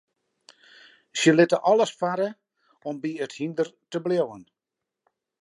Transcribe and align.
Se 1.23 1.33
litte 1.35 1.59
alles 1.73 1.93
farre 1.99 2.31
om 2.93 3.03
by 3.05 3.13
it 3.27 3.37
hynder 3.43 3.71
te 3.91 4.03
bliuwen. 4.09 4.43